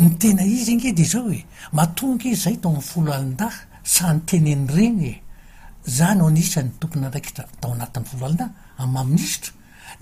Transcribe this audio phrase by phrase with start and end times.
[0.00, 1.40] ny tena izy igng ede zao e
[1.76, 3.52] matonga izy zay tao am'y folo alindah
[3.84, 5.12] sanytenen' renye
[5.96, 8.46] zany o anianytompony andraikia tao anatin'ny folo alinda
[8.80, 9.52] aaminisitra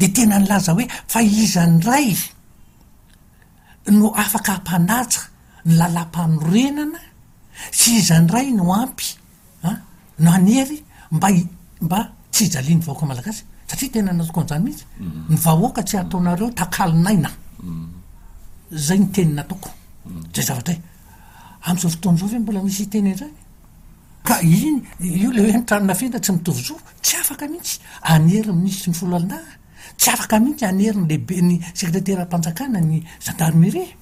[0.00, 2.09] de tena nlaza hoe fa izany ray
[3.98, 5.23] no afaka ampanatsa
[5.66, 7.00] ny lalapa amo renana
[7.78, 9.09] sy izan ray no ampy
[9.62, 9.78] a ah,
[10.22, 10.78] no anery
[11.16, 11.38] mbai
[11.84, 11.98] mba
[12.33, 15.27] tsy hijaliannyvahoaka malagasy satria tena natoko an zany mihitsy mm.
[15.34, 17.30] nyvahoaka tsy ataonareo takalonaina
[17.64, 17.86] mm.
[18.84, 19.70] zay nyteninataoko
[20.33, 20.80] zay zavatra he
[21.70, 23.33] amizao fotoany zao ve mbola misy hitene zany
[24.23, 29.53] ka iny io le he nitranonafinta tsy mitovizoro tsy afaka mihitsy aneri misy nifolo alinaha
[29.98, 33.97] tsy afaka mitsy anerin'lehibe ny secretaire mpanjakana ny gendarmerie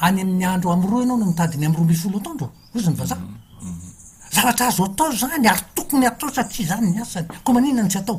[0.06, 3.12] any ai'ny andro a ro ianao no mitadiny amroa misy olo ataonro ozny va z
[3.14, 3.90] mhm, mhm, mhm.
[4.36, 8.18] zavatra azo atao zany ary tokony atao satria zany nasany ko maninnan tsyatao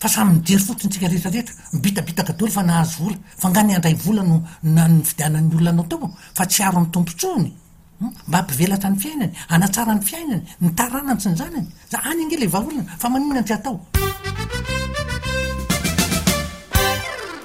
[0.00, 5.02] fa samymijery fotontsika rehetrarehetra mibitabitaka doly fa nahazo ola fa ngany andray vola no nay
[5.08, 7.52] fidianan'ny olona nao taovo fa tsy aro am' tompontsony
[8.00, 8.12] hmm?
[8.28, 12.84] mba hampivelatra ny fiainany anatsara ny fiainany nytaranany sy ny zanany za any angeley vaolana
[13.00, 13.76] fa manina antsy atao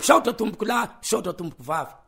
[0.07, 2.02] saotra tomboko lahy saotra tomboko vavy